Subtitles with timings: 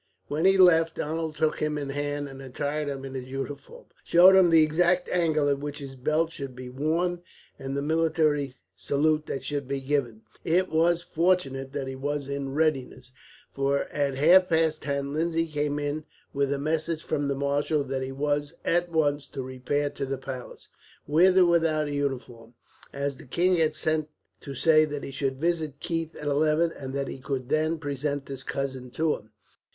[0.29, 4.49] When he left, Donald took him in hand, attired him in his uniform, showed him
[4.49, 7.21] the exact angle at which his belt should be worn,
[7.59, 10.23] and the military salute that should be given.
[10.43, 13.11] It was fortunate that he was in readiness,
[13.51, 18.01] for at half past ten Lindsay came in with a message from the marshal that
[18.01, 20.69] he was, at once, to repair to the palace,
[21.05, 22.55] with or without a uniform;
[22.91, 24.09] as the king had sent
[24.39, 28.27] to say that he should visit Keith at eleven, and that he could then present
[28.27, 29.29] his cousin to him.